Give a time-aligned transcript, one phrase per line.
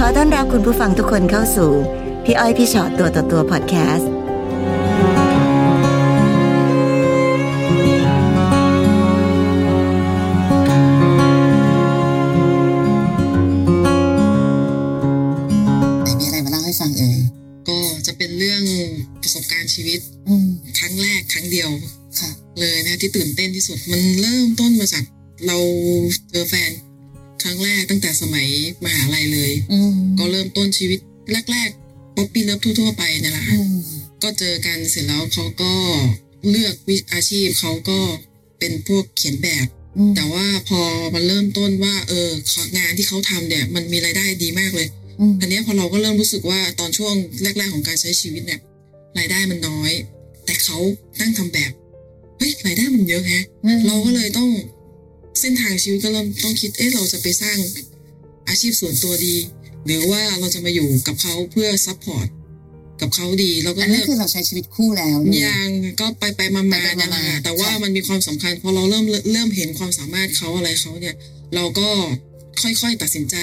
[0.00, 1.70] ขอต้อนรับคุณผู้ฟังทุกคนเข้าสู่
[2.24, 4.10] พี่อ้อยพี่ชอตตัวต่อตัวพอดแคสต์
[16.18, 17.18] มีอะไรมาเล่าให้ฟังเอ่ย
[17.68, 18.62] ก็จะเป็นเรื่อง
[19.22, 21.70] ประสบการณ์ชีวิตอืมครั้งแรกครั้งเดียว
[22.20, 25.04] ค่ะเลยนะที่ตื่นเต้นที่สุดมันเริ่มต้นมาจาก
[25.46, 25.56] เรา
[30.78, 30.98] ชีวิต
[31.50, 33.78] แรกๆ puppy love ทั่วๆไปเนี่ยแหละอืมค่ะ
[34.22, 35.72] ก็เจอกันเสร็จแล้วเขาก็
[36.50, 37.98] เลือกวิอาชีพเขาก็
[38.58, 40.80] เป็นพวกเขียนแบบอืมแต่ว่าพอ
[41.14, 42.28] มันเริ่มต้นว่า เออ
[42.78, 44.88] งานที่เขาทำเนี่ยมันมีรายได้ดีมากเลย
[45.20, 48.60] อืมอันเนี้ยพอเราก็เริ่มรู้สึกว่าตอนช่วงแรก ๆ ของการใช้ชีวิตเนี่ย
[49.18, 49.92] รายได้มันน้อย
[50.46, 50.78] แต่เขา
[51.20, 51.72] นั่งทำแบบ
[52.38, 53.44] เฮ้ยรายได้มันเยอะแฮะ
[53.86, 54.50] เราก็เลยต้อง
[55.40, 57.58] เส้นทางชีวิตก็เริ่มต้องคิดเอ๊ะเราจะไปสร้าง
[58.48, 59.34] อาชีพส่วนตัวดี
[59.86, 62.28] หรือว่าเราจะมาอยู่กับเขาเพื่อ support
[63.00, 65.68] กับเขาดีเราก็อันนั้นเลืนอกคือเราใช้ชีวิตคู่แล้วเนี่ยยัง
[66.00, 71.14] ก็ไปไปมาไปมาไปเนี่ยแหละมาค่ะๆแต่ว่าค่ะมันมีความสำคัญพอเราเริ่มเริ่มเห็นความสามารถเขาอะไรเขาเนี่ย
[71.54, 71.88] เราก็
[72.62, 73.36] ค่อยๆตัดสินใจ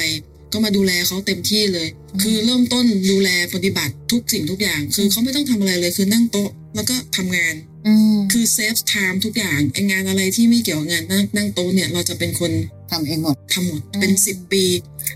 [0.53, 1.87] ก็มาดูแลเขาเต็มที่เลย
[2.21, 7.53] คือเริ่มต้นดูแลปฏิบัติทุกสิ่งทุกอย่าง คือเขาไม่ต้องทำอะไรเลยคือนั่งโต๊ะแล้วก็ทำงาน
[7.87, 12.51] อืมคือ save time ทุกอย่างไอ้งานอะไรที่ไม่เกี่ยวกับงานนั่งนั่งโต๊ะเนี่ยเราจะเป็นคน
[12.91, 14.63] ทำเองหมดทำหมดอืมเป็นสิบปี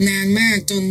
[0.08, 0.84] นานมากจน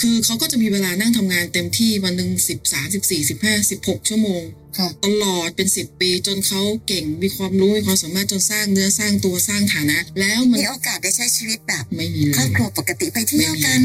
[0.00, 4.42] คือเขาก็จะมีเวลานั่งทำงานเต็มที่วันหนึ่งสิบสามสิบสี่สิบห้าสิบหกชั่วโมง
[4.78, 13.80] ค่ะตลอดเป็นสิบปีจนเขาเก่งมีความรู้มีความสามารถจนสร้างเนื้อสร้างตัวสร้างฐานะ แล้วมันมีโอกาสได้ใช้ชีวิตแบบไม่มีเลยครอบครัวปกติไปเที่ยวกัน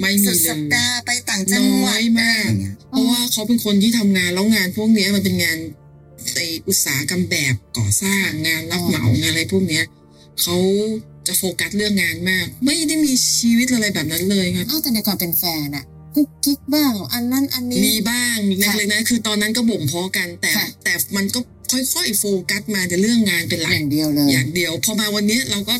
[0.00, 5.58] ไม่มีสุดเลสัปยดาห์ไปต่างจังหวัดน้อยมากอะไรอย่างเงี้ยเพราะว่าเขาเป็นคนที่ทำงานแล้วงานพวกเนี้ยมันเป็นงาน
[6.36, 9.84] ในอุตสาหกรรมแบบก่อสร้างงานรับเหมางานอะไรพวกเนี้ย
[10.42, 10.56] เขา
[11.28, 21.40] จะโฟกัสเรื่องงานมาก ไม่ได้มีชีวิตอะไรแบบนั้นเลยครับอ้าวแต่ในความเป็นแฟนอะกุ๊กกิ๊กบ้าง อันนั้นอันนี้มีบ้างเล็กๆนะคือตอนนั้นก็บ่มเพาะกันแต่ค่ะแต่มันก็
[21.72, 25.74] ค่อยๆโฟกัสมาแต่เรื่องงานเป็นหลัอกย่างเดียวเลยอย่างเดียวพอมาวันเนี้ยเราก็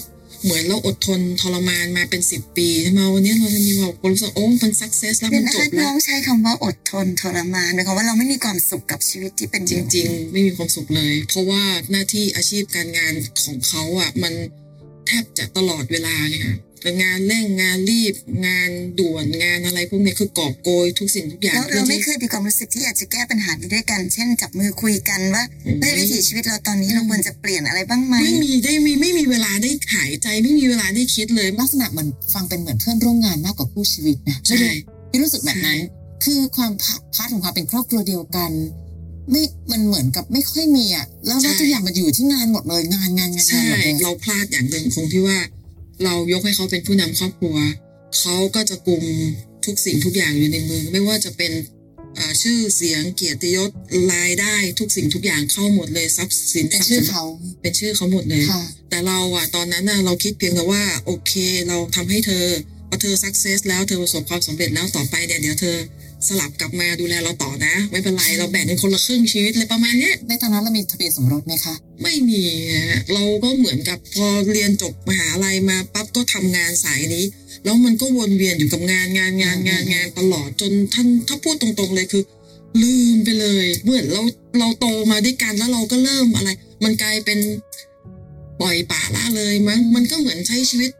[0.45, 2.69] เหมือนเราอดทนทรมานมาเป็นสิบปี
[2.99, 13.13] มาวันเนี้ยเราจะมีความรู้สึกโอ้มันสักเซสแล้วเดี๋มัยวนนะจคะบแล้น้อวงใช้คำว่าอดทนทรมานหมายความว่าเราไม่มีความสุขกับชีวิตที่เป็นอจยู่ริง ๆ ไม่มีความสุขเลย เพราะว่าหน้าที่อาชีพการงาน
[13.45, 14.64] ของเขาอะมันแท
[15.23, 18.15] บจะตลอดเวลาเลยค่ะแต่งานเร่งงานรีบ
[18.47, 25.45] งานด่วนงานอะไรพวกเนี้ยคือกอบโกยทุกสิ่งทุกอย่างแล้วเพื่เราอไม่ที่เคยมีความรู้สึกที่อยากจะแก้ปัญหานี้ด้วยกัน เช่นจับมือคุยกันว่า
[25.81, 34.57] เฮ้ยวิถีชีวิตเราตอนนี้เราควรจะเปลี่ยนอะไรบ้างไหมไม่มีได้มีไม่มีเวลาได้หายใจไม่มีเวลาได้คิดเลยลักษณะเหมือนฟังเป็นเหมือนเพื่อนร่วมงานมากกว่าคู่ชีวิตนะใช่
[35.11, 38.51] พี่รู้สึกแบบนั้นใช่คือความพาพาร์ทของความเป็นครอบครัวเดียวกัน
[39.31, 39.43] ไม่
[39.73, 45.39] มันเหมือนกับไม่ค่อยมีอะแล้วว่าทุกอย่างมันอยู่ที่งานหมดเลยงานงานงานงานใช่หมดเลยเราพลาดอย่างหนึ่งคงที่ว่า
[46.05, 47.57] เรายกให้เขาเป็นผู้นำครอบครัว
[48.19, 49.05] เขาก็จะกลุ่ม
[49.65, 51.53] ทุกสิ่งทุกอย่างอยู่ในมือ ไม่ว่าจะเป็น
[52.15, 53.71] เอ่อชื่อเสียงเกียรติยศ
[54.13, 57.25] รายได้ทุกสิ่งทุกอย่างเข้าหมดเลยทรัพย์สินเป็นทรัพย์ชื่อสมบัติเขา
[57.63, 61.33] เป็นชื่อเขาหมดเลยค่ะแต่เราอะตอนนั้นน่ะเราคิดเพียงแต่ว่า โอเค
[61.69, 62.45] เราทำให้เธอ
[62.89, 65.77] พอเธอสักเซสแล้วเธอประสบความสำเร็จแล้วต่อไปเนี่ยเดี๋ยวเธอ
[66.29, 72.43] สลับกลับมาดูแลเราต่อนะ ไม่เป็นไรเราแบ่งกันคนละครึ่งชีวิตเลยประมาณเนี้ยในตอนนั้นเรามีทะเบียนสมรสไหมคะ ไม่มี
[72.73, 77.25] ฮะเราก็เหมือนกับพอเรียนจบมหาลัยมาปั๊บก็ทำงานสายนี้
[77.65, 82.23] แล้วมันก็วนเวียนอยู่กับงานงานงานงานงานตลอดจนท่านถ้าพูดตรงๆเลยคือ
[82.83, 84.23] ลืมไปเลยเหมือนเรา
[84.59, 86.51] เราโตมาด้วยกันแล้วเราก็เริ่มอะไร
[86.85, 87.39] มันกลายเป็น
[88.61, 90.91] ปล่อยป่าละเลยมั้งมันก็เหมือนใช้ชีวิต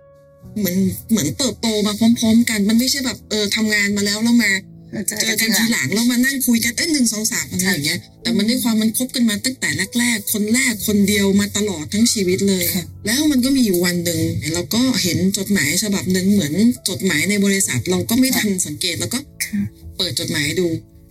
[0.59, 0.77] เหมือน
[1.11, 4.51] เหมือนเติบโตมาพร้อม ๆ กัน มันไม่ใช่แบบเออทำงานมาแล้วแล้วมา
[4.95, 9.69] เราเจอเจกัอนกันทีทีหหลังลังแล้วมานั่งคุยกันเอ้ยหนึ่งสองสามอะไรอย่างเงี้ย แต่มันด้วยความมันคบกันมาตั้งแต่
[9.99, 14.21] แรกๆ คนแรกคนเดียวมาตลอดทั้งชีวิตเลยค่ะแล้วมันก็มีอยู่วันหนึ่ง
[14.55, 16.55] เราก็เห็นจดหมายฉบับหนึ่งเหมือน
[16.89, 19.61] จดหมายในบริษัทเราก็ไม่ทันสังเกตแล้วก็ค่ะ
[19.97, 20.67] เปิดจดหมายดู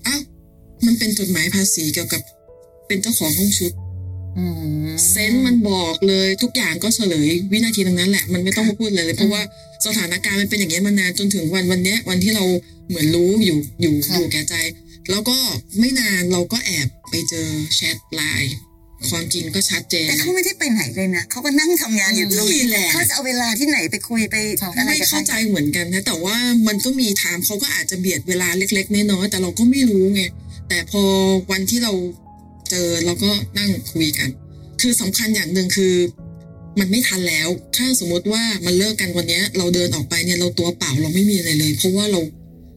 [0.08, 0.22] อ้าว
[0.86, 2.22] มันเป็นจดหมายภาษีเกี่ยวกับ
[2.88, 3.83] เป็นเจ้าของห้องชุดอืม
[5.10, 9.42] เซนส์มันบอกเลยทุกอย่างก็เฉลยวินาทีตรงนั้นแหละมันไม่ต้องมาพูดเลยเลย เพราะว่า
[9.86, 12.46] สถานการณ์มันเป็นอย่างนี้ยมานานจนถึงวันวันเนี้ยวันที่เรา
[12.90, 14.56] เหมือนรู้อยู่อยู่อยู่แก่ใจ
[15.12, 15.38] แล้วก็
[15.80, 18.56] ไม่นานเราก็แอบไปเจอแชทไลน์
[19.12, 24.36] ความจริงก็ชัดเจนแต่เขาไม่ได้ไปไหนเลยนะเขาก็นั่งทำงานอยู่ตรงนี่นี้แหละเขาจะเอาเวลาที่ไหนไปคุยไป
[24.78, 26.36] อะไรไม่กับเข้าใคใจรเหมือนกันนะแต่ว่า
[26.68, 30.22] มันก็มีไทม์เขาก็อาจจะเบียดเวลาเล็ก ๆน้อยๆแต่เราก็ไม่รู้ไง
[30.70, 31.04] แต่พอ
[31.52, 31.94] วันที่เรา
[32.74, 34.30] เจอเราก็นั่งคุยกัน
[34.82, 35.96] คือสำคัญอย่างหนึ่งคือ
[36.80, 42.20] มันไม่ทันแล้ว ถ้าสมมติว่ามันเลิกกันวันเนี้ยเราเดินออกไปเนี่ยเราตัวเปล่าเราไม่มีอะไรเลย เพราะว่าเรา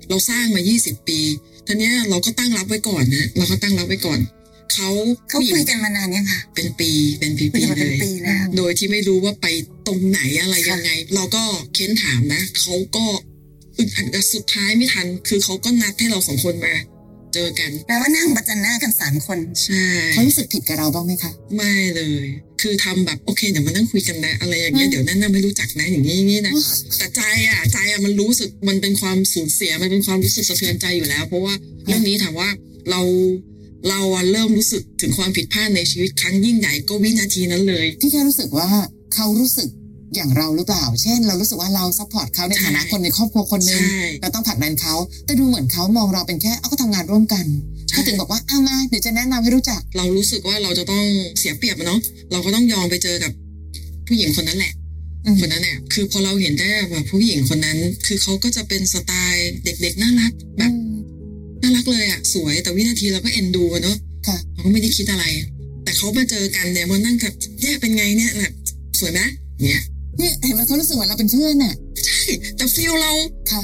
[0.08, 1.20] เราสร้างมา 20 ปี
[1.66, 4.18] ทีเนี้ยเราก็ตั้งรับไว้ก่อนนะเราก็ตั้งรับไว้ก่อน
[4.72, 4.88] เขา
[5.28, 9.46] เขาผู้หญิงคุยกันมานานยังคะเป็นปีเป็นปีคุยกันมาๆเลเป็นยปีแล้วโดยที่ไม่รู้ว่าไป
[9.86, 11.44] ตรงไหนอะไรค่ะยังไง เราก็
[11.74, 13.04] เค้นถามนะเขาก็
[13.78, 16.74] อึดอัดกับสุดท้ายไม่ทัน คือเขาก็นัดให้เราสองคนมา
[17.34, 22.26] เจอกัน แปลว่านั่งประจันหน้ากันสามคนใช่เขารู้สึกผิดกับเราบ้างไหมคะไม่เลย
[22.62, 26.54] คือทำแบบโอเคเดี๋ยวมานั่งคุยกันนะอะไรอย่างเงี้ยอืมเดี๋ยวแนั่นไม่รู้จักนะอย่างนี้อย่างนี้นะ
[26.98, 31.54] แต่ใจอะใจอะมันรู้สึกมันเป็นความสูญเสียมันเป็นความรู้สึกสะเทือนใจอยู่แล้ว เพราะว่า
[31.86, 32.48] เรื่องนี้ถามว่า
[32.90, 33.00] เรา
[33.88, 38.68] เราอะเริ่มรู้สึกถึงความผิดพลาดในชีวิตครั้งยิ่งใหญ่ก็วินาทีนั้นเลยพี่แค่รู้สึกว่า
[39.14, 39.68] เขารู้สึก
[40.14, 44.94] อย่างเราหรือเปล่า เช่น เรารู้สึกว่าเรา support เขาในฐานะใช่คนในครอบครัวคนหนึ่งใช่เราต้องผลักดันเขา
[45.26, 47.44] แต่ดูเหมือนเขามองเราเป็นแค่เอาก็ทำงานร่วมกัน
[47.88, 51.04] ใช่เขาถึงบอกว่าเอามาเดี๋ยวจะแนะนำให้รู้จัก เรารู้สึกว่าเราจะต้อง
[51.38, 52.00] เสียเปรียบอะเนาะ
[52.32, 53.32] เราก็ต้องยอมไปเจอกับ
[54.06, 54.72] ผู้หญิงคนนั้นแหละ
[55.24, 60.72] อืมคนนั้นเนี่ยคือพอเราเห็นได้แบบผู้หญิงคนนั้น คือเขาก็จะเป็นสไตล์เด็กๆน่ารักแบบ
[61.62, 65.24] น่ารักเลยอะสวยแต่วินาทีเราก็เอ็นดูอะเนาะค่ะเราก็ไม่ได้คิดอะไร
[65.84, 68.52] แต่เขามาเจอกันเนี่ยมานั่งกับเนี่ยเป็นไงเนี่ยแบบ
[69.00, 69.20] สวยไหม
[69.62, 69.82] เนี่ย
[70.18, 71.74] เนี่ยเห็นไหมเขารู้สึกเหมือนเราเป็นเพื่อนน่ะ
[72.06, 72.20] ใช่
[72.56, 73.12] แต่ feel เรา
[73.52, 73.62] ค่ะ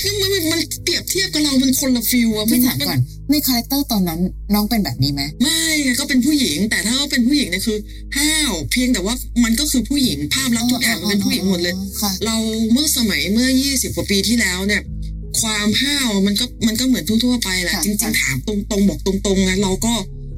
[0.00, 2.98] คือมันมันมันเปรียบเทียบกับเรามันคนละ feel อะพี่ถามก่อน
[3.30, 4.20] ใน character ตอนนั้น
[4.54, 7.78] น้องเป็นแบบนี้ไหมไม่ไงก็เป็นผู้หญิง แต่ถ้าเขาเป็นผู้หญิงเนี่ยคือ
[8.16, 9.14] ห้าวเพียงแต่ว่า
[9.44, 12.36] มันก็คือผู้หญิงภาพลักษณ์ทุกอย่างมันเป็นผู้หญิงหมดเลยค่ะเรา
[12.72, 14.82] เมื่อสมัยเมื่อ20กว่าปีที่แล้วเนี่ย
[15.40, 19.94] ความห้าวมันก็มันก็เหมือนทั่วๆไปแหละค่ะจริง ๆ ถามตรงๆบอกตรงๆนะเราก็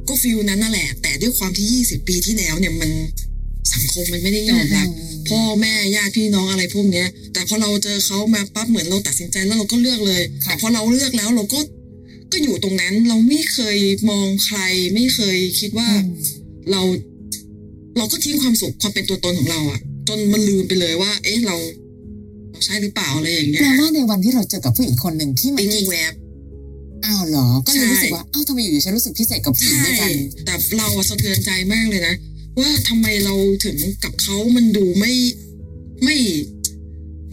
[0.08, 2.90] ก็ feel นั้นนั่นแหละ แต่ด้วยความที่20ปีที่แล้วเนี่ยมัน
[3.72, 4.88] สังคมมันไม่ได้ยอมรับ
[5.28, 11.60] พ่อแม่ญาติพี่น้องอะไรพวกเนี้ย แต่พอเราเจอเขามาปั๊บเหมือนเราตัดสินใจแล้วเราก็เลือกเลยค่ะแต่พอเราเลือกแล้วเราก็
[12.32, 13.78] ก็อยู่ตรงนั้นเราไม่เคย
[14.10, 14.58] มองใคร
[14.94, 16.16] ไม่เคยคิดว่าอืม
[16.70, 16.80] เรา
[17.96, 21.56] เราก็ทิ้งความสุขความเป็นตัวตนของเราอะจนมันลืมไปเลยว่า เอ๊ะเรา
[22.50, 26.12] เราใช่หรือเปล่าอะไรอย่างเงี้แปลยว่าในวันที่เราเจอกับผู้หญิงคนหนึ่งที่มันปิ๊งแวบ
[27.04, 30.10] อ้าวเหรอ ก็เลยใช่รู้สึกว่าอ้าวทำไมอยู่ๆฉันรู้สึกพิเศษกับผู้หญิงใช่ด้วยกัน
[30.44, 32.14] แต่เราอะสะเทือนใจมากเลยนะ
[32.58, 33.34] ว่าทำไมเรา
[33.64, 35.12] ถึงกับเขามันดูไม่
[36.04, 36.16] ไม่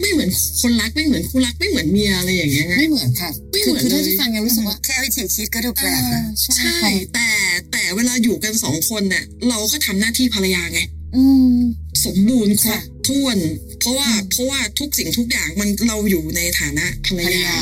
[0.00, 0.30] ไม่เหมือน
[0.60, 7.28] คนรักไม่เหมือนคู่รักไม่เหมือนเมียอะไรอย่างเงี้ย ไม่เหมือนค่ะไม่คืเหมือนคือเท่าเลยที่ฟังยังรู้สึกว่าแค่วิธีคิดก็ดูแปลกอ่านะใช่ใช่ค่ะแต่
[7.72, 10.80] แต่เวลาอยู่กันสองคนเนี่ยเราก็ทำหน้าที่ภรรยาไง
[11.16, 11.24] อื
[11.54, 11.56] ม
[12.04, 17.58] สมบูรณ์ครบค่ะถ้วนเพ ราะว่าอืมเพราะว่าทุกสิ่งทุกอย่างมันเราอยู่ในฐานะภรรภรรยายา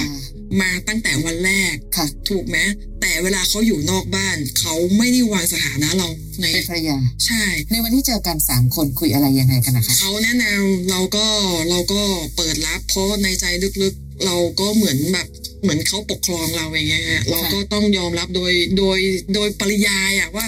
[0.60, 2.58] มาตั้งแต่วันแรกค่ะ ถูกไหม
[3.00, 6.08] แต่เวลาเขาอยู่นอกบ้าน เขาไม่ได้วางสถานะเรา
[6.40, 11.26] ในเป็นภรรยา ใช่ ในวันที่เจอกันสามคนคุยอะไรยังไงกันนะคะเขาแนะนำเราก็
[11.70, 12.00] เราก็
[12.36, 13.44] เปิดรับ เพราะในใจ
[13.82, 15.28] ลึกๆ เราก็เหมือนแบบ
[15.62, 18.98] เหมือนเขาปกครองเราอย่างเงี้ยฮะเราก็ต้องยอมรับโดยโดย
[19.34, 20.46] โดยปริยายอะว่า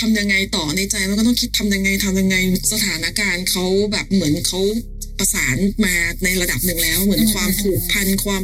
[0.00, 2.36] ทำยังไงต่อในใจมันก็ต้องคิดทำยังไงทำยังไง
[2.72, 4.60] สถานการณ์เขาแบบเหมือนเขา
[5.18, 8.42] ประสานมาในระดับหนึ่งแล้ว เหมือนความผูกพันความ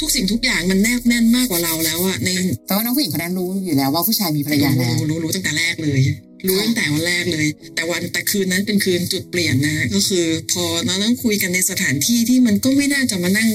[0.00, 2.28] ทุกสิ่งทุกอย่างมันแนบแน่นมากกว่าเราแล้วอะใน
[2.66, 6.00] แต่ว่าน้องผู้หญิงคนนั้นรู้อยู่แล้วว่าผู้ชายมีภรรยาแล้วรู้รู้รู้ตั้งแต่แรกเลย
[6.46, 13.50] รู้ตั้งแต่วันแรกเลย แต่วันแต่คืนนั้นเป็นคืนจุดเปลี่ยนนะก็คือ พอเรานั่งคุยกันในสถานที่ที่มันก็ไม่น่าจะมานั่ง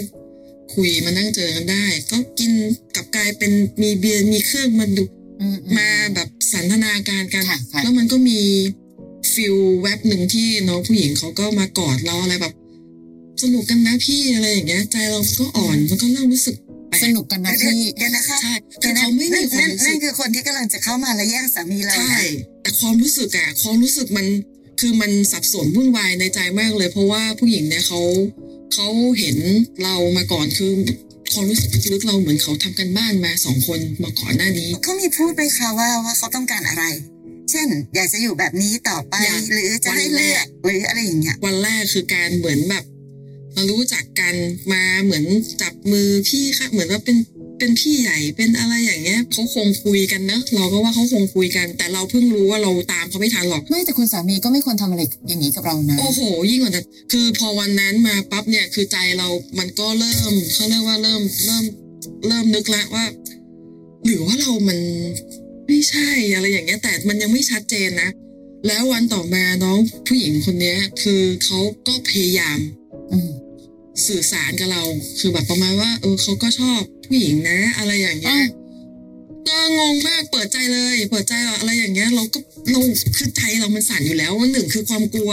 [0.75, 2.51] คุยมานั่งเจอกันได้ ก็กิน
[2.95, 3.51] กลับกลายเป็น
[3.81, 5.03] มีเบียร์มีเครื่องมาดู
[5.41, 8.39] อือืมาแบบสันทนาการกันค่ะค่ะแล้วมันก็มี
[9.33, 12.53] ฟิลแวบหนึ่งที่น้องผู้หญิงเขาก็มากอดเราอะไรแบบ
[13.44, 16.56] สนุกกันนะพี่อะไรอย่างเงี้ย ใจเราก็อ่อนมันก็เริ่มรู้สึก
[16.89, 24.27] แปลกสนุกกันนะเดี๋ยวที่เดี๋ยวนะคะใช่คืเดี๋ยอวนะเขาไม่มีความนั่นรู้สึนั่นกคือคนที่กำลังจะเข้ามาแล้วแย่งสามีเราใช่นะแต่ความรู้สึกอะความรู้สึกมัน
[24.79, 28.01] คือมันสับสนวุ่นวายในใจมากเลย เพราะว่าผู้หญิงเนี่ยเขา
[28.73, 28.88] เขา
[29.19, 29.38] เห็น
[29.83, 30.71] เรามาก่อนคือ
[31.33, 36.83] ความรู้สึกลึกๆเราเหมือนเขาทำกันบ้านมาสองคนมาก่อนหน้านี้เขามีพูดไหมคะว่าว่าเขาต้องการอะไร
[37.51, 42.83] เช่น อยากจะอยู่แบบนี้ต่อไป อยากหรือจะให้วันแรเลือกกหรืออะไรอย่างเงี้ยวันแรกคือการเหมือนแบบ
[43.54, 44.35] เรารู้จักกัน
[44.73, 45.25] มาเหมือน
[45.61, 47.18] จับมือพี่ค่ะเหมือนว่าเป็น
[47.59, 59.27] เป็นพี่ใหญ่เป็นอะไรอย่างเงี้ยเขาคงคุยกันเนอะเราก็ว่าเขาคงคุยกัน แต่เราเพิ่งรู้ว่าเราตามเขาไม่ทันหรอก ไม่แต่คุณสามีก็ไม่ควรทำอะไรอย่างนี้กับเรานะ โอ้โห ยิ่งกว่านั้นคือพอวันนั้นมาปั๊บเนี่ย คือใจเรา
[59.59, 61.63] มันก็เริ่มเขาเรียกว่าเริ่ม เริ่ม
[62.27, 63.06] เริ่มนึกแล้วว่า
[64.06, 64.80] หรือว่าเรามัน
[65.68, 68.09] ไม่ใช่อะไรอย่างเงี้ยแต่มันยังไม่ชัดเจนนะ
[68.68, 72.57] แล้ววันต่อมาน้องผู้หญิงคนเนี้ย คือเขาก็พยายาม
[73.12, 73.31] อืม
[74.06, 74.83] สื่อสารกับเรา
[75.19, 78.47] คือแบบประมาณว่า เออเขาก็ชอบผู้หญิงนะ อะไรอย่างเงี้ยอ้าว
[79.47, 82.40] ก็งงมากเปิดใจเลย เปิดใจอะไรอย่างเงี้ย เราก็
[82.71, 82.80] เรา
[83.18, 85.31] คือใจเรามันสั่นอยู่แล้วว่าหนึ่งคือความกลัว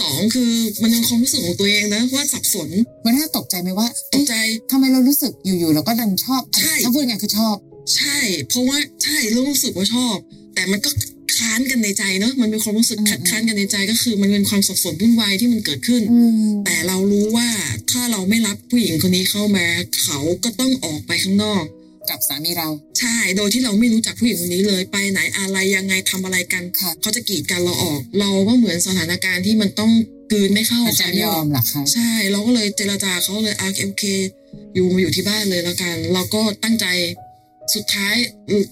[0.00, 2.68] สองคือมันยังความรู้สึกของตัวเองนะว่าสับสน
[3.04, 7.56] วันนั้นตกใจไหมว่าตกใจเอ๊ะทำไมเรารู้สึกอยู่ๆเราก็ดันชอบใช่ถ้าพูดไงคือชอบ
[7.94, 10.16] ใช่ เพราะว่าใช่เรารู้สึกว่าชอบ
[10.54, 10.90] แต่มันก็
[11.36, 17.48] ค้านกันในใจเนอะมันเป็นความรู้สึกอืมคัดค้านกันในใจก็คือ มันเป็นความสับสนวุ่นวายที่มันเกิดขึ้นอืมแต่เรารู้ว่า
[17.90, 19.66] ถ้าเราไม่รับผู้หญิงคนนี้เข้ามา
[20.02, 21.64] เขาก็ต้องออกไปข้างนอก
[22.10, 22.68] กับสามีเรา
[23.00, 29.92] ใช่ โดยที่เราไม่รู้จักผู้หญิงคนนี้เลยไปไหนอะไรยังไงทำอะไรกันค่ะเขาจะกีดกันเราออก เราก็เหมือนสถานการณ์ที่มันต้อง
[30.30, 34.04] กกลืนไม่เข้าเขาจะยอมเหรอคะใช่ เราก็เลยเจรจาเขาเลยอะโอเค
[34.74, 36.86] อยู่มาอยู่ที่บ้านเลยแล้วกัน เราก็ตั้งใจ
[37.74, 38.14] สุดท้าย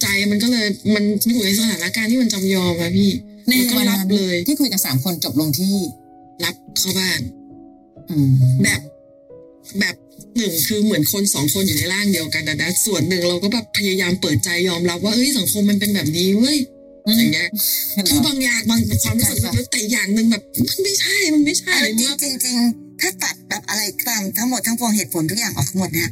[0.01, 3.11] ใจมันก็เลยมันอยู่ในสถานการณ์ที่มันจำยอมอะพี่
[3.49, 5.75] ในมันก็วันรับนั้นเลย ที่คุยกันสามคนจบลงที่
[6.45, 7.21] รับเข้าบ้าน
[8.11, 8.31] อืม
[8.63, 8.81] แบบ
[9.81, 9.95] แบบ
[10.37, 16.59] หนึ่งคือเหมือนคนสองคนอยู่ในร่างเดียวกันแต่นะส่วนหนึ่งเราก็แบบพยายามเปิดใจยอมรับว่าเอ้ยสังคมมันเป็นแบบนี้เว้ย
[17.07, 17.49] อย่างเงี้ย
[18.09, 26.11] คือบางอย่างบางความรู้สึกค่ะแต่อย่างหนึ่งแบบ มันไม่ใช่มันไม่ใช่อะไรจริเมื่งอจริงจริงๆถ้าตัดแบบอะไรตามทั้งหมดทั้งปวงเหตุผลทุกอย่างออกทั้งหมดเนี่ย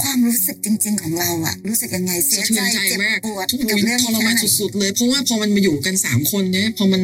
[0.00, 7.02] ความรู้สึกจริง ๆ ของเราอะรู้สึกยังไงเสีสะยเทืใจอนใจเจ็บมากปวดทุกกับเรื่องทรนี้มานแค่ไหนสุดๆเลย เพราะว่าพอมันมาอยู่กันสามคนเนี่ยพอมัน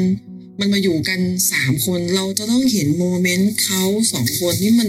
[0.61, 1.21] มันมาอยู่กัน
[1.53, 4.89] สามคน เราจะต้องเห็นโมเมนต์เขาสองคนนี่มัน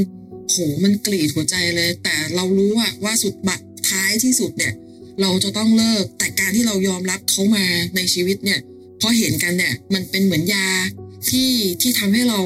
[0.50, 4.74] โหมันกรีดหัวใจเลย แต่เรารู้อะว่าสุดบัตรท้ายที่สุดเนี่ย
[5.22, 7.66] เราจะต้องเลิกแต่การที่เรายอมรับเขามา
[7.96, 8.60] ในชีวิตเนี่ย
[9.02, 10.68] พอเห็นกันเนี่ยมันเป็นเหมือนยา
[11.30, 11.52] ที่
[11.82, 12.40] ที่ทำให้เรา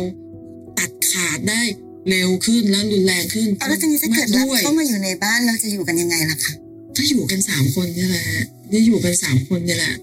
[0.80, 1.62] ตัดขาดได้
[2.10, 6.54] เร็วขึ้นและรุนแรงขึ้นเอาแล้วทีนี้ถ้าเกิดรับด้วยเข้ามาอยู่ในบ้านเราจะอยู่กันยังไงล่ะคะ
[6.96, 8.26] ถ้าอยู่กันสามคนเนี่ยแหละ
[8.72, 9.96] นี่อยู่กันสามคนเนี่ยแหละ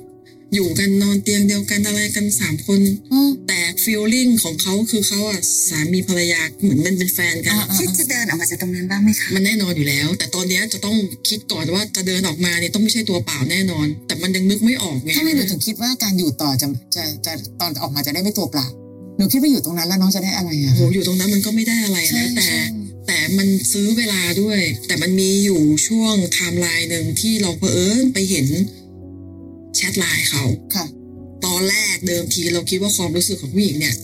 [0.55, 2.81] อยู่กันนอนเตียงเดียวกันอะไรกันสามคน
[3.13, 10.97] อืมแต่ฟีลลิ่งของเขาคือเขาอะสามีภรรยาเหมือนมันเป็นแฟนกันอ่าคิดจะเดินออกมาจากตรงนั้นบ้างไหมคะมันแน่นอนอยู่แล้ว แต่ตอนเนี้ยจะต้อง
[11.29, 18.80] คิดก่อนว่าจะเดินออกมาเนี่ยต้องไม่ใช่ตัวเปล่าแน่นอน แต่มันยังนึกไม่ออกไงถ้าไม่หนูถึงคิดว่าการอยู่ต่อจะจะจะตอนออกมาจะได้ไม่ตัวเปล่าห
[19.21, 22.49] นูคิดว่าอยู่ตรงนั้นแล้วน้องจะได้อะไรอะโหอยู่ตรงนั้นมันก็ไม่ได้อะไรนะแต่
[23.07, 28.47] แต่มันซื้อเวลาด้วย แต่มันมีอยู่ช่วงไทม์ไลน์หนึ่งที่เราเผอิญไปเห็น
[29.77, 30.87] แชทไลน์เขาค่ะ
[31.45, 33.95] ตอนแรกเดิมทีเราคิดว่าความรู้สึกของผู้หญิงเนี่ย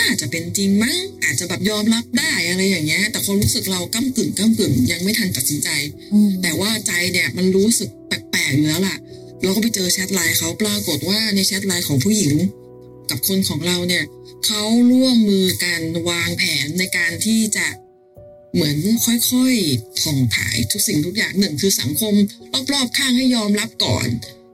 [0.00, 5.68] น่าจะเป็นจริงมั้งอาจจะแบบยอมรับได้อะไรอย่างเงี้ย แต่ความรู้สึกเราก้ากึ่งก้ากึ่งยังไม่ทันตัดสินใจ
[6.12, 8.96] อืมแต่ว่าใจเนี่ยมันรู้สึกแปลกๆอยู่แล้วล่ะ
[9.42, 12.34] เราก็ไปเจอแชทไลน์เขาปรากฏว่าในแชทไลน์ของผู้หญิง
[13.10, 14.04] กับคนของเราเนี่ย
[14.46, 17.66] เขาร่วมมือกันวางแผนในการที่จะ
[18.54, 22.14] เหมือนค่อยๆผ่องถ่ายทุกสิ่งทุกอย่างหนึ่งคือสังคม
[22.72, 24.08] รอบๆข้างให้ยอมรับก่อน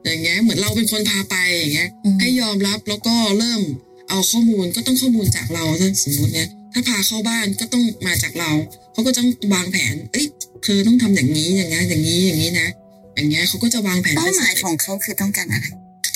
[0.05, 3.63] อย่างเงี้ยเหมือนเราเป็นคนพาไปอย่างเงี้ยอืมให้ยอมรับแล้วก็เริ่ม
[4.09, 8.51] เอาข้อมูลก็ต้องข้อมูลจากเราถ้าสมมติเนี่ยถ้าพาเข้าบ้านก็ต้องมาจากเรา
[8.93, 10.27] เขาก็ต้องวางแผน เอ้ย
[10.65, 12.69] เธอต้องทำอย่างนี้อย่างนี้อย่างนี้อย่างนี้นะ
[13.15, 15.67] อย่างเงี้ยเขาก็จะวางแผนเป้าเป็นหมายของเขาคือต้องการอะไร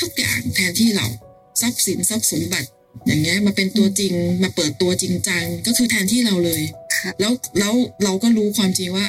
[0.00, 1.06] ทุกอย่างแทนที่เรา
[1.60, 2.68] ทรัพย์สินทรัพย์สมบัติ
[3.06, 6.62] อย่างเงี้ยมาเป็นตัวจริงมาเปิดตัวจริงจังก็คือแทนที่เราเลย
[6.96, 9.06] ครับแล้วแล้วเราก็รู้ความจริงว่า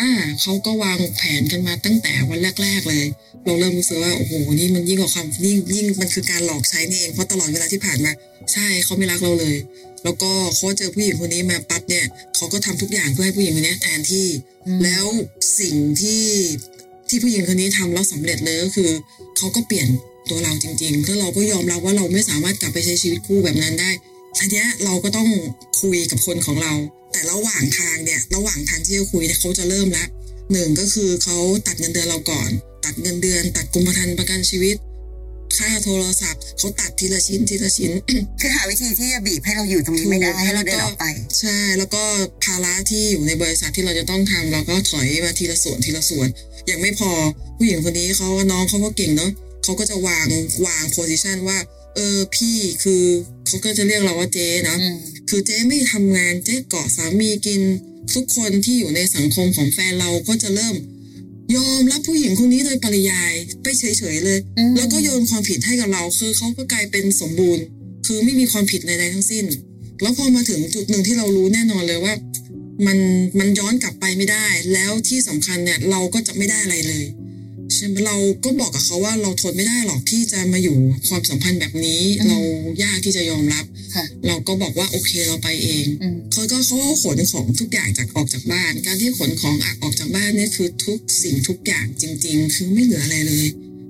[0.00, 3.06] อ่าเขาก็วางแผนกันมาตั้งแต่วันแรก ๆ เลย
[3.44, 8.12] เราเริ่มรู้สึกว่าโอ้โหนี่มันยิ่งกว่าความยิ่งยิ่งมันคือการหลอกใช้นี่เองเพราะตลอดเวลาที่ผ่านมา
[8.52, 9.56] ใช่เขาไม่รักเราเลย
[10.04, 12.04] แล้วก็เขาเจอผู้หญิงคนนี้มาปั๊บเนี่ย
[12.36, 14.26] เขาก็ทำทุกอย่างเพื่อให้ผู้หญิงคนนี้แทนที่
[14.66, 15.06] อืมแล้ว
[15.60, 16.24] สิ่งที่
[17.08, 18.90] ที่ผู้หญิงคนนี้ทำแล้วสำเร็จเลยก็คือ
[19.36, 19.88] เขาก็เปลี่ยน
[20.30, 23.90] ตัวเราจริงๆแล้วเราก็ยอมรับว่าเราไม่สามารถกลับไปใช้ชีวิตคู่แบบนั้นได้
[24.36, 25.28] ทีเนี้ยเราก็ต้อง
[25.80, 26.72] คุยกับคนของเรา
[27.12, 30.08] แต่ระหว่างทางเนี่ยระหว่างทางที่จะคุยเนี่ยเขาจะเริ่มแล้ว
[30.52, 32.50] หนึ่งก็คือเขาตัดเงินเดือนเราก่อน
[32.84, 34.76] ตัดเงินเดือน ตัดกรมธรรม์ประกันชีวิต
[35.58, 37.92] ค่าโทรศัพท์เขาตัดทีละชิ้นทีละชิ้น
[38.40, 41.04] คือหาวิธีที่จะบีบให้เราอยู่ตรงนี้ไม่ได้ถูกให้เราเดินออกไป
[41.40, 42.02] ใช่แล้วก็
[42.44, 46.28] ภาระที่อยู่ในบริษัทที่เราจะต้องทำเราก็ถอยมาทีละส่วนทีละส่วน
[46.66, 47.10] อย่างไม่พอ
[47.56, 49.30] ผู้หญิงคนนี้เขาน้องเขาก็เก่งเนาะ
[49.64, 50.28] เขาก็จะวาง
[50.66, 51.58] วางโพสิชันว่า
[51.94, 53.04] เออพี่คือ
[53.46, 54.96] เขาก็จะเรียกเราว่าเจ๊นะอืม
[55.28, 57.60] คือเจ๊ไม่ทำงานเจ๊เกาะสามีกิน
[58.14, 60.76] ทุกคนที่อยู่ในสังคมของแฟนเราก็จะเริ่ม
[61.56, 67.64] ยอมรับผู้หญิงคนนี้โดยปริยายไปเฉยๆเลยอืมแล้วก็โยนความผิดให้กับเราคือเขาก็กลายเป็นสมบูรณ์
[68.06, 69.44] คือไม่มีความผิดใดๆทั้งสิ้น
[70.02, 72.14] แล้วพอมาถึงจุดหนึ่งที่เรารู้แน่นอนเลยว่า
[72.86, 72.98] มัน
[73.38, 77.23] มันย้อนกลับไปไม่ได้ แล้วที่สำคัญเนี่ยเราก็จะไม่ได้อะไรเลยใช่ไหม
[78.06, 80.76] เราก็บอกกับเขาว่าเราทนไม่ได้หรอกที่จะมาอยู่
[81.08, 82.38] ความสัมพันธ์แบบนี้อืมเรา
[82.82, 83.64] ยากที่จะยอมรับ
[83.94, 93.46] ค่ะเราก็บอกว่าโอเคเราไปเองอืมเขาก็เขาก็ขนของทุกอย่างจากออกจากบ้าน การที่ขนของออกจากบ้านเนี่ยคือทุกสิ่งทุกอย่างจริง ๆ คือไม่เหลืออะไรเลย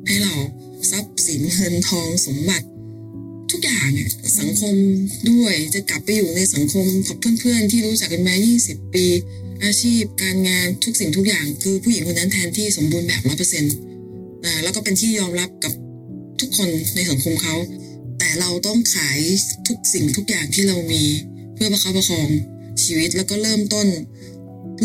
[0.07, 0.35] ให้เรา
[0.91, 2.67] ทรัพย์สินเงินทองสมบัติ
[3.51, 4.09] ทุกอย่างอะ
[4.41, 4.75] สังคม
[5.31, 8.35] ด้วยจะกลับไปอยู่ในสังคมกับเพื่อนๆที่รู้จักกันมา
[8.65, 9.07] 20 ปี
[9.65, 13.75] อาชีพการงานทุกสิ่งทุกอย่างคือผู้หญิงคนนั้นแทนที่สมบูรณ์แบบร้อยเปอร์เซ็นต์
[14.45, 15.73] อ่าแล้วก็เป็นที่ยอมรับกับ
[16.41, 17.55] ทุกคนในสังคมเขา
[18.19, 19.19] แต่เราต้องขาย
[19.69, 21.05] ทุกสิ่งทุกอย่างที่เรามี
[21.55, 22.29] เพื่อประคับประคอง
[22.85, 23.87] ชีวิตแล้วก็เริ่มต้น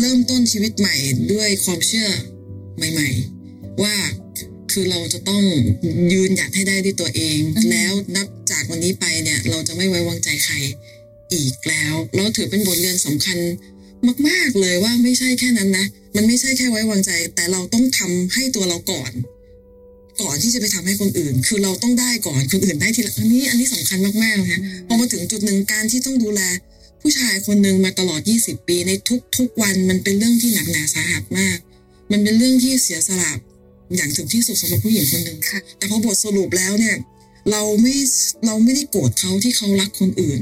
[0.00, 0.96] เริ่มต้นชีวิตใหม่
[1.32, 2.08] ด้วยความเชื่อ
[2.76, 3.08] ใหม่
[3.46, 3.94] ๆ ว่า
[4.72, 5.42] คือเราจะต้อง
[6.12, 10.54] ยืนหยัดให้ได้ด้วยตัวเองอืมแล้วนับจากวันนี้ไปเนี่ย เราจะไม่ไว้วางใจใคร
[11.32, 13.38] อีกแล้วแล้วถือเป็นบทเรียนสำคัญ
[14.28, 19.12] มากๆเลยว่าไม่ใช่แค่นั้นนะ มันไม่ใช่แค่ไว้วางใจ แต่เราต้องทำให้ตัวเราก่อน
[20.20, 26.40] ก่อนที่จะไปทำให้คนอื่น คือเราต้องได้ก่อนคนอื่นได้ทีหลังอันนี้อันนี้สำคัญมากๆนะพอมาถึงจุดหนึ่งการที่ต้องดูแล
[27.00, 28.92] ผู้ชายคนหนึ่งมาตลอด 20 ปีใน
[29.36, 31.58] ทุกๆวันมันเป็นเรื่องที่หนักหนาสาหัสมาก
[32.12, 33.32] มันเป็นเรื่องที่เสียสละ
[33.96, 36.96] อย่างถึงที่สุดสำหรับผู้หญิงคนหนึ่งค่ะแต่พอบทสรุปแล้วเนี่ย
[37.50, 37.94] เราไม่
[38.46, 40.40] เราไม่ได้โกรธเขาที่เขารักคนอื่น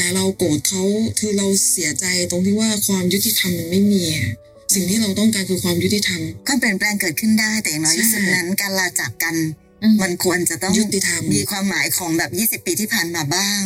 [0.00, 0.82] แต่เราโกรธเขา
[1.18, 4.30] คือเราเสียใจตรงที่ว่าความยุติธรรมมันไม่มีอะ
[4.74, 9.34] สิ่งที่เราต้องการคือความยุติธรรมความเปลี่ยนแปลงเกิดขึ้นได้แต่อย่างน้อยใช่ที่สุดนั้นการลาจากกัน
[9.82, 12.30] อืมมันควรจะต้องยุติธรรมมีความหมายของแบบ
[12.62, 13.62] 20 ปีที่ผ่านมาบ้าง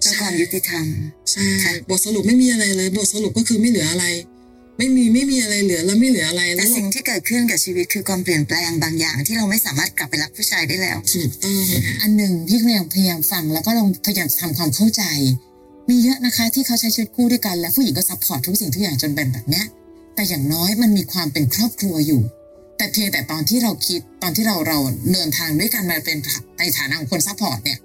[0.00, 0.86] เพื่อความยุติธรรม
[1.30, 4.06] ใช่ค่ะบทสรุปไม่มีอะไรเลย บทสรุปก็คือไม่เหลืออะไร
[4.78, 15.02] ไม่มีไม่มีอะไรเหลือแล้วไม่เหลืออะไรแต่แล้วสิ่งที่เกิดขึ้นกับชีวิตคือความเปลี่ยนแปลงบางอย่างที่เราไม่สามารถกลับไปรักผู้ชายได้แล้วถูกต้องค่ะอันหนึ่งพี่พยายามพยายามฟังแล้วก็ลองพยายามทำความเข้าใจ
[15.88, 19.66] มีเยอะนะคะที่เขาใช้ชีวิตคู่ด้วยกันและผู้หญิงก็ support ทุกสิ่งทุกอย่างจนเป็นแบบเนี้ย
[20.14, 22.22] แต่อย่างน้อยมันมีความเป็นครอบครัวอยู่
[22.78, 24.78] แต่เพียงแต่ตอนที่เราคิดตอนที่เราเรา
[25.12, 26.16] เดินทางด้วยกันมาเป็น
[26.58, 27.78] ในฐานะของคน support เนี่ย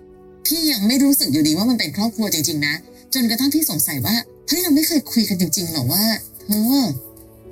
[0.47, 2.75] พี่ยังไม่รู้สึกอยู่ดีว่ามันเป็นครอบครัวจริง ๆ นะ
[3.13, 4.15] จนกระทั่งที่สงสัยว่า
[4.47, 6.03] เฮ้ยเราไม่เคยคุยกันจริงๆหรอว่า
[6.47, 6.53] เอ
[6.83, 6.85] อ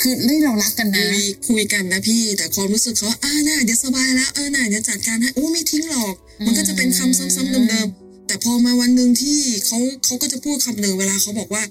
[0.02, 6.14] คือเรื่องเรารักกันนะมีคุยกันนะพี่ แต่ความรู้สึกเขาอ่าน่าเดี๋ยวสบายแล้วเออน่าเดี๋ยวจัดการให้โอ้ไม่ทิ้งหรอก
[6.46, 11.64] มันก็จะเป็นคำซ้ำๆเดิมๆ แต่พอมาวันหนึ่งที่เขาเขาก็จะพูดคำหนึ่งเวลาเขาบอกว่า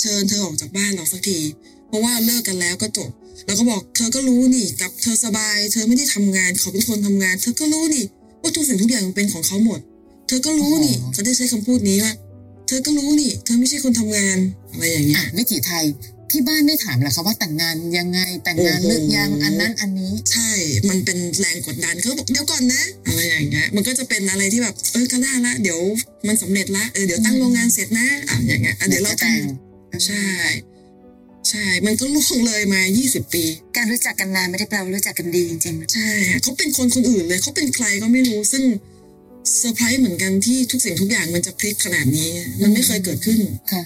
[0.00, 1.38] เชิญเธอออกจากบ้านเราสักที
[1.88, 3.10] เพราะว่าเลิกกันแล้วก็จบ
[3.46, 8.04] แล้วก็บอกเธอก็รู้นี่กับเธอสบาย เธอไม่ได้ทำงานเขาเป็นคนทำงาน เธอก็รู้นี่
[8.42, 9.80] ว่าทุกสิ่งทุกอย่างมันเป็นของเขาหมด
[10.28, 12.12] เธอก็รู้นี่โอ้โหเขาได้ใช้คำพูดนี้ว่า
[12.66, 14.38] เธอก็รู้นี่ เธอไม่ใช่คนทำงาน
[14.70, 15.84] อะไรอย่างเงี้อะยวิถีไทย
[16.30, 20.50] ที่บ้านไม่ถามเหรอคะว่าแต่งงานยังไงแต่งงานโอ้โหเลิกยังอันนั้นอันนี้ ใช่
[20.90, 25.80] มันเป็นแรงกดดันเขาบอกเดี๋ยวก่อนนะอะไรอย่างเงี้ยมันก็จะเป็นอะไรที่แบบเออก็ได้ละเดี๋ยว
[26.28, 30.24] มันสำเร็จละเออเดี๋ยวตั้งโรงงานเสร็จนะอะอย่างเงี้ยอะเดี๋ยวเราทแต่งำใช่
[31.48, 33.44] ใช่ มันก็ล่วงเลยมา 20 ปี
[33.76, 36.10] การรู้จักกันนานไม่ได้แปลว่ารู้จักกันดีจริงๆนะใช่
[36.42, 38.64] เขาเป็นคนคนอื่นเลยเขาเป็นใครก็ไม่รู้ ซึ่ง
[39.58, 42.28] เซอร์ไพรส์เหมือนกันที่ทุกสิ่งทุกอย่างมันจะพลิกขนาดนี้
[42.62, 43.40] มันไม่เคยเกิดขึ้น
[43.72, 43.82] ค่ะ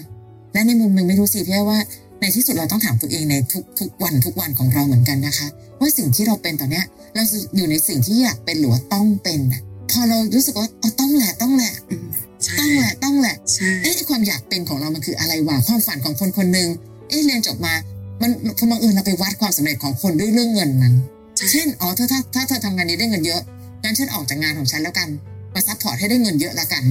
[0.53, 1.79] และในมุมหนึ่งไม่รู้สิพี่ว่า
[2.19, 5.47] ในที่สุดเราต้องถามตัวเองในทุกทุกวันทุกวันของเราเหมือนกันนะคะ
[5.79, 7.23] ว่าสิ่งที่เราเป็นตอนเนี้ย เรา
[7.55, 9.61] อยู่ในสิ่งที่อยากเป็นหรือว่าต้องเป็นน่ะ
[9.91, 12.05] พอเรารู้สึกว่าเอาต้องแหละต้องแหละอืม
[12.45, 16.67] ใช่ต้องแหละต้องแหละใช่เอ๊ะไอ้ความอยากเป็นของเรามันคืออะไรวะความฝันของคนคนหนึ่ง
[17.09, 17.73] เอ๊ะเรียนจบมา
[18.21, 20.93] มันพอบังเอิญเราไปวัดความสำเร็จของคนด้วยเรื่องเงินมัน
[21.37, 23.41] ใช่เช่นอ๋อถ้าถ้าถ้าเธอทำงานนี้ได้เงินเยอะ
[23.83, 25.07] งั้นฉันออกจากงานของฉันแล้วกัน
[25.53, 26.83] มา support ให้ได้เงินเยอะแล้วกัน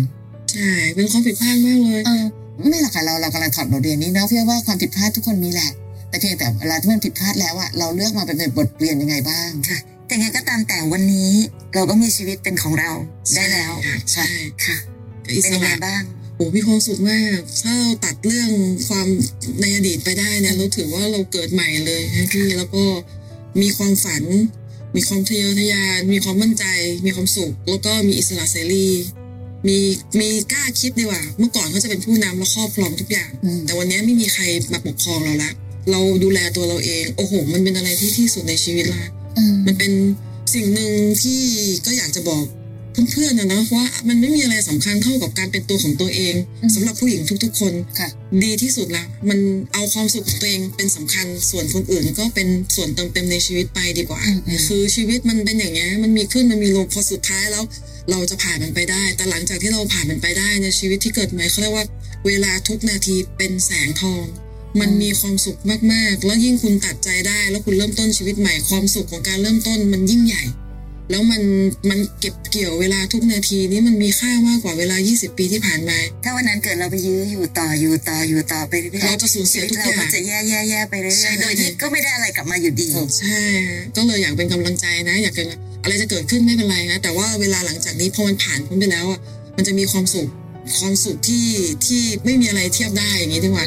[0.52, 2.24] ใช่เป็นความผิดพลาดมากเลยเออ
[2.58, 5.70] ไม่หรอกค่ะเราเรากำลังถอดบทเรียนนี้นะเพื่อว่าความผิดพลาดทุกคนมีแหละ
[6.08, 9.50] แต่เพียงแต่เวลาที่มันผิดพลาดแล้วอะเราเลือกมาเป็นบทเรียนยังไงบ้าง
[10.06, 11.30] แต่ไงก็ตามแต่วันนี้
[11.74, 12.90] เราก็มีชีวิตเป็นของเรา
[13.34, 13.72] ได้แล้ว
[14.12, 14.26] ใช่
[14.64, 14.76] ค่ะ
[15.26, 16.02] อิเป็นสยังไงระบ้าง
[16.36, 18.50] โอ้มีความสุขมากถ้าเราตัดเรื่อง
[18.88, 19.06] ความ
[19.60, 22.84] ในอดีตไปได้เนี่ยเราถือว่าเราเกิดใหม่เลยนะพี่แล้วก็
[23.60, 24.24] มีความฝัน
[24.96, 26.64] มีความทะเยอทะยาน มีความมั่นใจ
[27.06, 28.88] มีความสุข แล้วก็มีอิสระเสรี
[29.68, 29.78] มี
[30.20, 35.50] มีกล้าคิดดีกว่า เมื่อก่อนเขาจะเป็นผู้นำและครอบครองทุกอย่างอืมแต่วันนี้ไม่มีใครมาปกครองเราละ
[35.90, 39.92] เราดูแลตัวเราเองโอ้โห มันเป็นอะไรที่ที่สุดในชีวิตละเออมันเป็น
[40.54, 40.90] สิ่งหนึ่ง
[41.22, 41.42] ที่
[41.86, 42.44] ก็อยากจะบอก
[42.94, 46.34] เพื่อนๆนะนะว่ามันไม่มีอะไรสำคัญเท่ากับการเป็นตัวของตัวเอง
[46.74, 48.08] สำหรับผู้หญิงทุกๆ คนค่ะ
[48.44, 49.38] ดีที่สุดละมัน
[49.72, 57.64] เอาความสุขของตัวเองเป็นสำคัญส่วนคนอื่นก็เป็นส่วนเติมเต็มในชีวิตไปดีกว่าอืมอืมคือชีวิตมันเป็นอย่างเงี้ยมันมีขึ้นมันมีลงพอสุดท้ายแล้ว
[58.10, 61.86] เราจะผ่านมันไปได้ แต่หลังจากที่เราผ่านมันไปได้ในชีวิตที่เกิดใหม่เขาเรียกว่า
[62.26, 64.24] เวลาทุกนาทีเป็นแสงทอง
[64.80, 65.58] มันมีความสุข
[65.92, 70.42] มากๆ แล้วยิ่งคุณตัดใจได้ แล้วคุณเริ่มต้นชีวิตใหม่ความสุขของการเริ่มต้นมันยิ่งใหญ่
[71.10, 71.42] แล้วมัน
[71.90, 82.88] มันเก็บเกี่ยวเวลาทุกนาทีนี้มันมีค่ามากกว่าเวลา 20 ปีที่ผ่านมา ถ้าวันนั้นเกิดเราไปยื้ออยู่ต่ออยู่ต่ออยู่ต่อไปเรื่อยๆเราจะสูญเสียทุกอย่างชีวิตเราก็จะแย่แย่แย่ไปเรื่ใช่อยๆโดยที่ก็ไม่ได้อะไรกลับมาอยู่ดี
[83.18, 83.38] ใช่
[83.68, 85.46] ฮะก็เลยอยากเป็นกำลังใจนะ อยากเป็น
[85.82, 89.20] อะไรจะเกิดขึ้นไม่เป็นไรนะแต่ว่าเวลาหลังจากนี้พอมันผ่านพ้นไปแล้วอะ
[89.56, 90.28] มันจะมีความสุข
[90.78, 91.46] ความสุขที่
[91.86, 93.66] ที่ไม่มีอะไรเทียบได้อย่างนี้ดีกว่า